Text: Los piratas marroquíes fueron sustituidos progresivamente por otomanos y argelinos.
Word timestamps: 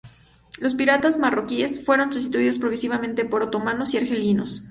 Los 0.57 0.73
piratas 0.73 1.19
marroquíes 1.19 1.85
fueron 1.85 2.11
sustituidos 2.11 2.57
progresivamente 2.57 3.23
por 3.23 3.43
otomanos 3.43 3.93
y 3.93 3.97
argelinos. 3.99 4.59